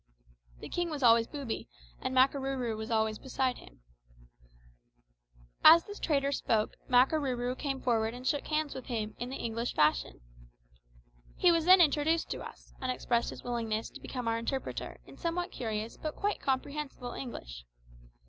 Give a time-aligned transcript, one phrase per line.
[0.61, 1.69] The king was always booby,
[2.01, 3.81] and Makarooroo was always beside him."
[5.63, 9.75] As the trader spoke, Makarooroo came forward and shook hands with him in the English
[9.75, 10.21] fashion.
[11.37, 15.17] He was then introduced to us, and expressed his willingness to become our interpreter in
[15.17, 17.65] somewhat curious but quite comprehensible English.